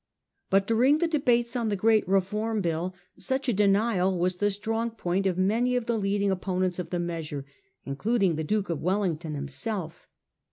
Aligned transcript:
But 0.49 0.65
during 0.65 0.97
the 0.97 1.07
debates 1.07 1.55
on 1.55 1.69
the 1.69 1.75
great 1.75 2.07
Reform 2.07 2.59
Bill 2.61 2.95
such 3.19 3.47
a 3.47 3.53
denial 3.53 4.17
was 4.17 4.37
the 4.37 4.49
strong 4.49 4.89
point 4.89 5.27
of 5.27 5.37
many 5.37 5.75
of 5.75 5.85
the 5.85 5.95
leading 5.99 6.31
opponents 6.31 6.79
of 6.79 6.89
the 6.89 6.97
measure, 6.97 7.45
in 7.85 7.95
cluding 7.95 8.35
the 8.35 8.43
Duke 8.43 8.71
of 8.71 8.81
Wellington 8.81 9.35
himself. 9.35 10.07